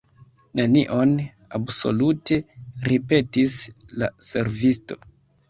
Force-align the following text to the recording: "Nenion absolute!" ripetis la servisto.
"Nenion 0.59 1.11
absolute!" 1.57 2.33
ripetis 2.89 3.59
la 4.05 4.11
servisto. 4.31 5.01